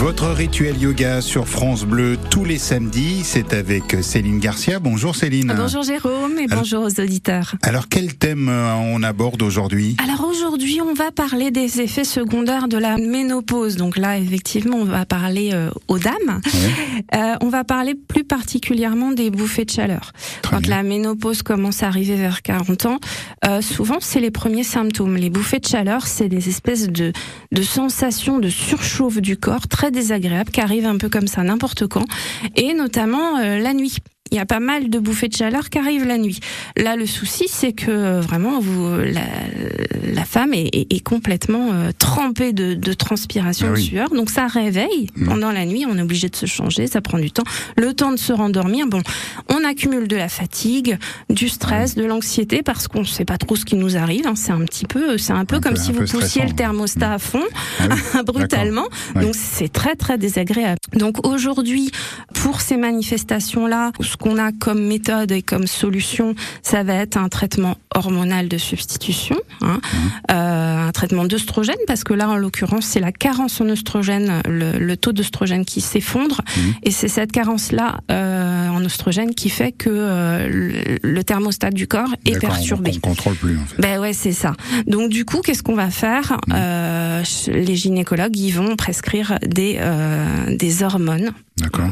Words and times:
Votre 0.00 0.28
rituel 0.28 0.78
yoga 0.78 1.20
sur 1.20 1.46
France 1.46 1.84
Bleu 1.84 2.16
tous 2.30 2.46
les 2.46 2.56
samedis, 2.56 3.20
c'est 3.22 3.52
avec 3.52 3.98
Céline 4.00 4.38
Garcia. 4.38 4.78
Bonjour 4.78 5.14
Céline. 5.14 5.52
Bonjour 5.54 5.82
Jérôme 5.82 6.38
et 6.38 6.46
bonjour 6.46 6.84
aux 6.84 7.00
auditeurs. 7.02 7.54
Alors 7.60 7.86
quel 7.86 8.14
thème 8.14 8.48
euh, 8.48 8.72
on 8.76 9.02
aborde 9.02 9.42
aujourd'hui? 9.42 9.96
Alors 10.02 10.26
aujourd'hui 10.26 10.80
on 10.80 10.94
va 10.94 11.10
parler 11.10 11.50
des 11.50 11.82
effets 11.82 12.04
secondaires 12.04 12.66
de 12.66 12.78
la 12.78 12.96
ménopause. 12.96 13.76
Donc 13.76 13.98
là 13.98 14.18
effectivement 14.18 14.78
on 14.78 14.86
va 14.86 15.04
parler 15.04 15.50
euh, 15.52 15.70
aux 15.86 15.98
dames. 15.98 16.40
Euh, 17.14 17.34
on 17.40 17.48
va 17.48 17.64
parler 17.64 17.94
plus 17.94 18.24
particulièrement 18.24 19.10
des 19.10 19.30
bouffées 19.30 19.64
de 19.64 19.70
chaleur. 19.70 20.12
Quand 20.48 20.66
la 20.66 20.82
ménopause 20.82 21.42
commence 21.42 21.82
à 21.82 21.88
arriver 21.88 22.14
vers 22.14 22.42
40 22.42 22.86
ans, 22.86 22.98
euh, 23.44 23.60
souvent 23.62 23.98
c'est 24.00 24.20
les 24.20 24.30
premiers 24.30 24.64
symptômes. 24.64 25.16
Les 25.16 25.28
bouffées 25.28 25.58
de 25.58 25.66
chaleur 25.66 26.06
c'est 26.06 26.28
des 26.28 26.48
espèces 26.48 26.88
de, 26.88 27.12
de 27.52 27.62
sensations 27.62 28.38
de 28.38 28.48
surchauffe 28.48 29.18
du 29.18 29.36
corps 29.36 29.66
très 29.66 29.89
désagréable 29.90 30.50
qui 30.50 30.60
arrive 30.60 30.86
un 30.86 30.98
peu 30.98 31.08
comme 31.08 31.26
ça 31.26 31.42
n'importe 31.42 31.86
quand, 31.86 32.04
et 32.56 32.74
notamment 32.74 33.38
euh, 33.38 33.58
la 33.58 33.74
nuit 33.74 33.96
il 34.30 34.36
y 34.36 34.40
a 34.40 34.46
pas 34.46 34.60
mal 34.60 34.90
de 34.90 34.98
bouffées 34.98 35.28
de 35.28 35.34
chaleur 35.34 35.70
qui 35.70 35.78
arrivent 35.78 36.06
la 36.06 36.18
nuit. 36.18 36.40
Là, 36.76 36.96
le 36.96 37.06
souci, 37.06 37.46
c'est 37.48 37.72
que 37.72 37.90
euh, 37.90 38.20
vraiment, 38.20 38.60
vous, 38.60 38.96
la, 38.96 39.22
la 40.12 40.24
femme 40.24 40.54
est, 40.54 40.70
est, 40.72 41.04
complètement 41.04 41.72
euh, 41.72 41.90
trempée 41.96 42.52
de, 42.52 42.74
de 42.74 42.92
transpiration, 42.92 43.68
ah 43.70 43.76
de 43.76 43.80
sueur. 43.80 44.10
Donc, 44.10 44.30
ça 44.30 44.46
réveille 44.46 45.08
mmh. 45.16 45.26
pendant 45.26 45.52
la 45.52 45.66
nuit. 45.66 45.84
On 45.88 45.96
est 45.98 46.02
obligé 46.02 46.28
de 46.28 46.36
se 46.36 46.46
changer. 46.46 46.86
Ça 46.86 47.00
prend 47.00 47.18
du 47.18 47.30
temps. 47.30 47.44
Le 47.76 47.92
temps 47.94 48.12
de 48.12 48.18
se 48.18 48.32
rendormir. 48.32 48.86
Bon, 48.86 49.02
on 49.48 49.64
accumule 49.64 50.08
de 50.08 50.16
la 50.16 50.28
fatigue, 50.28 50.98
du 51.28 51.48
stress, 51.48 51.94
de 51.94 52.04
l'anxiété 52.04 52.62
parce 52.62 52.88
qu'on 52.88 53.00
ne 53.00 53.04
sait 53.04 53.24
pas 53.24 53.38
trop 53.38 53.56
ce 53.56 53.64
qui 53.64 53.76
nous 53.76 53.96
arrive. 53.96 54.26
Hein. 54.26 54.34
C'est 54.36 54.52
un 54.52 54.64
petit 54.64 54.86
peu, 54.86 55.18
c'est 55.18 55.32
un 55.32 55.44
peu 55.44 55.56
un 55.56 55.60
comme 55.60 55.74
peu, 55.74 55.80
si 55.80 55.92
vous 55.92 56.04
poussiez 56.04 56.44
le 56.44 56.52
thermostat 56.52 57.14
à 57.14 57.18
fond, 57.18 57.42
ah 57.80 57.84
oui. 57.90 58.22
brutalement. 58.26 58.88
Donc, 59.14 59.34
c'est 59.34 59.72
très, 59.72 59.96
très 59.96 60.18
désagréable. 60.18 60.79
Donc, 60.94 61.26
aujourd'hui, 61.26 61.90
pour 62.34 62.60
ces 62.60 62.76
manifestations-là, 62.76 63.92
ce 64.00 64.16
qu'on 64.16 64.38
a 64.38 64.52
comme 64.52 64.82
méthode 64.86 65.32
et 65.32 65.42
comme 65.42 65.66
solution, 65.66 66.34
ça 66.62 66.82
va 66.82 66.94
être 66.94 67.16
un 67.16 67.28
traitement 67.28 67.76
hormonal 67.94 68.48
de 68.48 68.58
substitution, 68.58 69.36
hein, 69.60 69.80
mmh. 69.82 69.96
euh, 70.30 70.88
un 70.88 70.92
traitement 70.92 71.24
d'œstrogène, 71.24 71.76
parce 71.86 72.04
que 72.04 72.14
là, 72.14 72.28
en 72.28 72.36
l'occurrence, 72.36 72.86
c'est 72.86 73.00
la 73.00 73.12
carence 73.12 73.60
en 73.60 73.68
œstrogène, 73.68 74.40
le, 74.48 74.78
le 74.78 74.96
taux 74.96 75.12
d'œstrogène 75.12 75.64
qui 75.64 75.80
s'effondre, 75.80 76.40
mmh. 76.44 76.60
et 76.84 76.90
c'est 76.90 77.08
cette 77.08 77.32
carence-là 77.32 77.98
euh, 78.10 78.29
en 78.80 78.84
œstrogène 78.84 79.34
qui 79.34 79.50
fait 79.50 79.72
que 79.72 79.90
euh, 79.90 80.98
le, 81.02 81.24
thermostat 81.24 81.70
du 81.70 81.86
corps 81.86 82.14
est 82.24 82.38
perturbé. 82.38 82.92
On, 82.94 82.96
on 82.96 83.00
contrôle 83.10 83.34
plus. 83.36 83.58
En 83.58 83.64
fait. 83.64 83.80
Ben 83.80 84.00
ouais, 84.00 84.12
c'est 84.12 84.32
ça. 84.32 84.54
Donc 84.86 85.10
du 85.10 85.24
coup, 85.24 85.40
qu'est-ce 85.40 85.62
qu'on 85.62 85.74
va 85.74 85.90
faire 85.90 86.38
mmh. 86.48 87.52
Les 87.52 87.76
gynécologues, 87.76 88.36
ils 88.36 88.52
vont 88.52 88.76
prescrire 88.76 89.38
des 89.42 89.76
euh, 89.78 90.56
des 90.56 90.82
hormones 90.82 91.30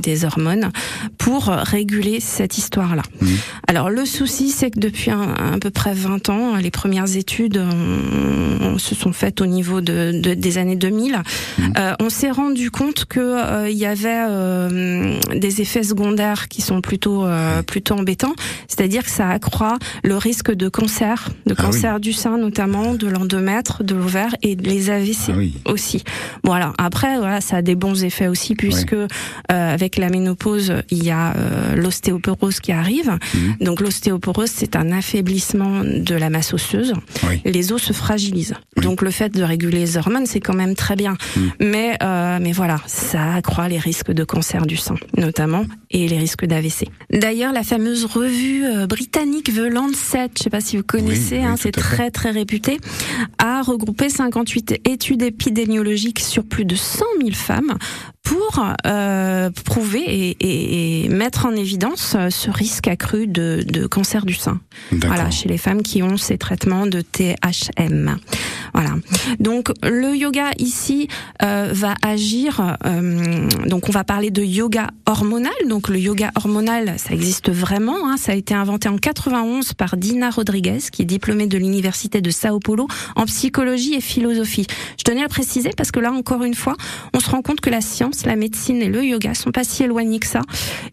des 0.00 0.24
hormones 0.24 0.70
pour 1.18 1.46
réguler 1.46 2.20
cette 2.20 2.58
histoire-là. 2.58 3.02
Mmh. 3.20 3.26
Alors 3.68 3.90
le 3.90 4.04
souci, 4.04 4.50
c'est 4.50 4.70
que 4.70 4.80
depuis 4.80 5.10
un, 5.10 5.34
à 5.54 5.58
peu 5.60 5.70
près 5.70 5.94
20 5.94 6.28
ans, 6.28 6.56
les 6.56 6.70
premières 6.70 7.16
études 7.16 7.58
on, 7.58 8.74
on 8.74 8.78
se 8.78 8.94
sont 8.94 9.12
faites 9.12 9.40
au 9.40 9.46
niveau 9.46 9.80
de, 9.80 10.20
de 10.20 10.34
des 10.34 10.58
années 10.58 10.76
2000. 10.76 11.14
Mmh. 11.14 11.62
Euh, 11.78 11.94
on 12.00 12.10
s'est 12.10 12.30
rendu 12.30 12.70
compte 12.70 13.04
que 13.04 13.20
euh, 13.20 13.70
il 13.70 13.76
y 13.76 13.86
avait 13.86 14.24
euh, 14.28 15.18
des 15.34 15.60
effets 15.60 15.82
secondaires 15.82 16.48
qui 16.48 16.62
sont 16.62 16.80
plutôt 16.80 17.24
euh, 17.24 17.62
plutôt 17.62 17.94
embêtants, 17.94 18.34
c'est-à-dire 18.68 19.04
que 19.04 19.10
ça 19.10 19.28
accroît 19.28 19.78
le 20.02 20.16
risque 20.16 20.52
de 20.52 20.68
cancer, 20.68 21.28
de 21.46 21.54
cancer 21.54 21.92
ah 21.92 21.96
oui. 21.96 22.00
du 22.00 22.12
sein 22.12 22.36
notamment, 22.36 22.94
de 22.94 23.08
l'endomètre, 23.08 23.82
de 23.82 23.94
l'ovaire 23.94 24.34
et 24.42 24.56
les 24.56 24.90
AVC 24.90 25.16
ah 25.28 25.32
oui. 25.36 25.54
aussi. 25.66 26.04
Bon 26.42 26.52
alors 26.52 26.74
après 26.78 27.18
voilà, 27.18 27.40
ça 27.40 27.56
a 27.56 27.62
des 27.62 27.74
bons 27.74 28.04
effets 28.04 28.28
aussi 28.28 28.54
puisque 28.54 28.92
oui 28.92 29.06
avec 29.54 29.96
la 29.96 30.08
ménopause, 30.08 30.72
il 30.90 31.04
y 31.04 31.10
a 31.10 31.34
euh, 31.36 31.74
l'ostéoporose 31.74 32.60
qui 32.60 32.72
arrive. 32.72 33.10
Mmh. 33.10 33.64
Donc 33.64 33.80
l'ostéoporose, 33.80 34.50
c'est 34.50 34.76
un 34.76 34.92
affaiblissement 34.92 35.82
de 35.84 36.14
la 36.14 36.30
masse 36.30 36.52
osseuse. 36.54 36.92
Oui. 37.28 37.40
Les 37.44 37.72
os 37.72 37.82
se 37.82 37.92
fragilisent. 37.92 38.54
Oui. 38.76 38.84
Donc 38.84 39.02
le 39.02 39.10
fait 39.10 39.30
de 39.30 39.42
réguler 39.42 39.78
les 39.78 39.96
hormones, 39.96 40.26
c'est 40.26 40.40
quand 40.40 40.54
même 40.54 40.74
très 40.74 40.96
bien. 40.96 41.16
Mmh. 41.36 41.40
Mais 41.60 41.96
euh, 42.02 42.38
mais 42.40 42.52
voilà, 42.52 42.80
ça 42.86 43.34
accroît 43.34 43.68
les 43.68 43.78
risques 43.78 44.12
de 44.12 44.24
cancer 44.24 44.66
du 44.66 44.76
sein, 44.76 44.96
notamment, 45.16 45.64
et 45.90 46.08
les 46.08 46.18
risques 46.18 46.44
d'AVC. 46.44 46.88
D'ailleurs, 47.10 47.52
la 47.52 47.62
fameuse 47.62 48.04
revue 48.04 48.64
euh, 48.64 48.86
britannique 48.86 49.52
The 49.54 49.70
Lancet, 49.70 50.30
je 50.36 50.44
sais 50.44 50.50
pas 50.50 50.60
si 50.60 50.76
vous 50.76 50.82
connaissez, 50.82 51.38
oui, 51.38 51.44
hein, 51.44 51.56
c'est 51.58 51.72
très 51.72 52.10
très 52.10 52.30
réputé, 52.30 52.78
a 53.38 53.62
regroupé 53.62 54.08
58 54.08 54.80
études 54.84 55.22
épidémiologiques 55.22 56.20
sur 56.20 56.44
plus 56.44 56.64
de 56.64 56.76
100 56.76 57.04
000 57.20 57.30
femmes 57.32 57.74
pour 58.24 58.64
euh, 58.86 59.50
prouver 59.64 60.00
et, 60.00 60.36
et, 60.40 61.04
et, 61.04 61.08
mettre 61.08 61.46
en 61.46 61.52
évidence 61.52 62.14
euh, 62.16 62.30
ce 62.30 62.50
risque 62.50 62.88
accru 62.88 63.26
de, 63.26 63.62
de 63.66 63.86
cancer 63.86 64.24
du 64.24 64.34
sein. 64.34 64.60
Voilà, 64.90 65.30
chez 65.30 65.48
les 65.48 65.58
femmes 65.58 65.82
qui 65.82 66.02
ont 66.02 66.16
ces 66.16 66.38
traitements 66.38 66.86
de 66.86 67.02
THM. 67.02 68.16
Voilà. 68.72 68.94
Donc 69.38 69.70
le 69.82 70.16
yoga 70.16 70.50
ici 70.58 71.08
euh, 71.42 71.70
va 71.72 71.94
agir. 72.02 72.76
Euh, 72.84 73.48
donc 73.66 73.88
on 73.88 73.92
va 73.92 74.04
parler 74.04 74.30
de 74.30 74.42
yoga 74.42 74.88
hormonal. 75.06 75.52
Donc 75.68 75.88
le 75.88 75.98
yoga 75.98 76.32
hormonal, 76.34 76.94
ça 76.98 77.14
existe 77.14 77.50
vraiment. 77.50 78.08
Hein, 78.08 78.16
ça 78.16 78.32
a 78.32 78.34
été 78.34 78.54
inventé 78.54 78.88
en 78.88 78.96
91 78.98 79.74
par 79.74 79.96
Dina 79.96 80.30
Rodriguez, 80.30 80.78
qui 80.90 81.02
est 81.02 81.06
diplômée 81.06 81.46
de 81.46 81.58
l'université 81.58 82.20
de 82.20 82.30
Sao 82.30 82.58
Paulo 82.58 82.88
en 83.16 83.26
psychologie 83.26 83.94
et 83.94 84.00
philosophie. 84.00 84.66
Je 84.98 85.04
tenais 85.04 85.22
à 85.22 85.28
préciser 85.28 85.70
parce 85.76 85.92
que 85.92 86.00
là 86.00 86.12
encore 86.12 86.42
une 86.42 86.54
fois, 86.54 86.76
on 87.12 87.20
se 87.20 87.30
rend 87.30 87.42
compte 87.42 87.60
que 87.60 87.70
la 87.70 87.80
science, 87.80 88.13
la 88.24 88.36
médecine 88.36 88.80
et 88.80 88.88
le 88.88 89.04
yoga 89.04 89.34
sont 89.34 89.50
pas 89.50 89.64
si 89.64 89.84
éloignés 89.84 90.20
que 90.20 90.26
ça 90.26 90.40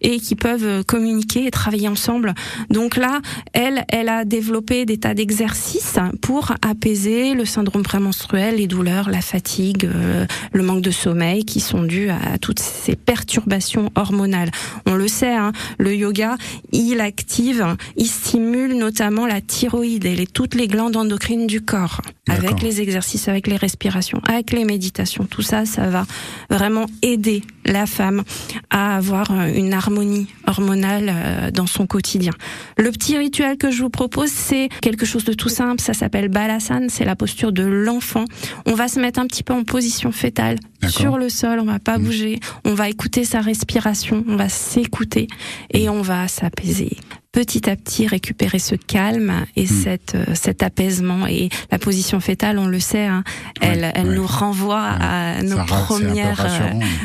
et 0.02 0.20
qui 0.20 0.36
peuvent 0.36 0.84
communiquer 0.84 1.46
et 1.46 1.52
travailler 1.52 1.88
ensemble. 1.88 2.34
Donc 2.70 2.98
là, 2.98 3.22
elle, 3.54 3.86
elle 3.90 4.10
a 4.10 4.26
développé 4.26 4.86
des 4.86 4.98
tas 4.98 5.14
d'exercices 5.14 5.98
pour 6.22 6.54
apaiser 6.62 7.34
le 7.34 7.46
syndrome 7.46 7.62
syndrome 7.62 7.84
prémenstruel, 7.84 8.56
les 8.56 8.66
douleurs, 8.66 9.12
la 9.12 9.22
fatigue, 9.22 9.86
euh, 9.86 10.26
le 10.52 10.64
manque 10.64 10.82
de 10.82 10.90
sommeil 10.90 11.46
qui 11.46 11.60
sont 11.60 11.84
dus 11.84 12.10
à, 12.10 12.40
toutes 12.40 12.60
ces 12.60 12.96
perturbations 12.96 13.92
hormonales. 13.94 14.50
On 14.88 14.96
le 14.96 15.08
sait, 15.08 15.36
hein, 15.36 15.52
le 15.78 15.96
yoga, 15.96 16.38
il 16.72 17.00
active, 17.02 17.64
il 17.98 18.08
stimule 18.08 18.74
notamment 18.74 19.28
la 19.28 19.42
thyroïde 19.42 20.06
et 20.06 20.16
les, 20.16 20.26
toutes 20.26 20.56
les 20.56 20.68
glandes 20.68 20.98
endocrines 20.98 21.46
du 21.46 21.62
corps 21.62 22.02
avec 22.30 22.62
les 22.62 22.82
exercices, 22.82 23.28
avec 23.28 23.48
les 23.48 23.56
respirations, 23.56 24.22
avec 24.28 24.52
les 24.52 24.64
méditations. 24.64 25.26
Tout 25.26 25.42
ça, 25.42 25.66
ça 25.66 25.90
va 25.90 26.06
vraiment 26.50 26.86
aider 27.02 27.42
la 27.66 27.88
femme 27.88 28.24
à 28.70 28.96
avoir 28.96 29.32
euh, 29.32 29.52
une 29.54 29.74
harmonie 29.74 30.28
hormonale 30.46 31.12
euh, 31.12 31.52
dans 31.52 31.66
son 31.66 31.88
quotidien. 31.88 32.34
Le 32.78 32.92
petit 32.92 33.18
rituel 33.18 33.58
que 33.58 33.72
je 33.72 33.82
vous 33.82 33.90
propose, 33.90 34.30
c'est 34.30 34.70
quelque 34.82 35.06
chose 35.06 35.24
de 35.24 35.34
tout 35.34 35.50
simple. 35.50 35.82
Ça 35.82 35.94
s'appelle 35.94 36.28
balasana. 36.28 36.90
C'est 36.90 37.06
la 37.06 37.16
posture 37.16 37.52
de 37.52 37.64
l'enfant. 37.64 38.26
On 38.66 38.76
va 38.76 38.88
se 38.88 39.00
mettre 39.00 39.20
un 39.20 39.26
petit 39.26 39.44
peu 39.44 39.54
en 39.54 39.64
position 39.64 40.12
fétale 40.12 40.60
sur 40.88 41.18
le 41.18 41.30
sol. 41.30 41.60
On 41.60 41.66
va 41.66 41.80
pas 41.80 41.98
mmh. 41.98 42.04
bouger. 42.04 42.40
On 42.66 42.76
va 42.76 42.90
écouter 42.90 43.26
sa 43.26 43.42
respiration. 43.42 44.24
On 44.28 44.36
va 44.36 44.50
s'écouter 44.50 45.28
et 45.72 45.90
on 45.90 46.02
va 46.02 46.28
s'apaiser 46.28 46.98
petit 47.32 47.70
à 47.70 47.76
petit 47.76 48.08
récupérer 48.08 48.60
ce 48.60 48.76
calme 48.76 49.46
et 49.56 49.64
mmh. 49.64 49.68
cette, 49.68 50.16
euh, 50.16 50.26
cet 50.34 50.64
apaisement 50.64 51.28
et 51.28 51.50
la 51.72 51.80
position 51.80 52.20
fétale, 52.20 52.60
on 52.60 52.68
le 52.68 52.80
sait, 52.80 53.06
hein, 53.06 53.24
elle, 53.62 53.82
ouais, 53.82 53.92
elle 53.96 54.08
ouais. 54.10 54.16
nous 54.16 54.28
renvoie 54.28 54.82
ouais. 54.82 55.06
à 55.06 55.44
nos 55.44 55.56
Ça 55.58 55.64
premières. 55.64 56.38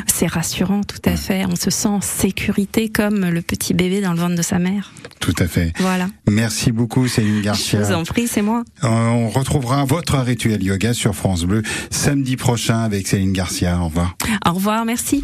C'est 0.07 0.27
rassurant. 0.27 0.79
rassurant. 0.79 0.83
tout 0.83 1.01
à 1.05 1.15
fait. 1.15 1.45
On 1.45 1.55
se 1.55 1.69
sent 1.69 1.87
en 1.87 2.01
sécurité 2.01 2.89
comme 2.89 3.25
le 3.29 3.41
petit 3.41 3.73
bébé 3.73 4.01
dans 4.01 4.13
le 4.13 4.19
ventre 4.19 4.35
de 4.35 4.41
sa 4.41 4.59
mère. 4.59 4.91
Tout 5.19 5.35
à 5.39 5.47
fait. 5.47 5.73
Voilà. 5.79 6.07
Merci 6.29 6.71
beaucoup, 6.71 7.07
Céline 7.07 7.41
Garcia. 7.41 7.79
Je 7.79 7.85
vous 7.85 7.93
en 7.93 8.03
prie, 8.03 8.27
c'est 8.27 8.41
moi. 8.41 8.63
Euh, 8.83 8.87
on 8.87 9.29
retrouvera 9.29 9.85
votre 9.85 10.17
rituel 10.17 10.63
yoga 10.63 10.93
sur 10.93 11.15
France 11.15 11.43
Bleu 11.43 11.63
samedi 11.89 12.35
prochain 12.35 12.79
avec 12.79 13.07
Céline 13.07 13.33
Garcia. 13.33 13.79
Au 13.79 13.85
revoir. 13.85 14.15
Au 14.45 14.53
revoir, 14.53 14.85
merci. 14.85 15.23